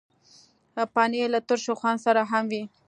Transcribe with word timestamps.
پنېر 0.93 1.27
له 1.33 1.39
ترشو 1.47 1.73
خوند 1.79 1.99
سره 2.05 2.21
هم 2.31 2.43
وي. 2.51 2.63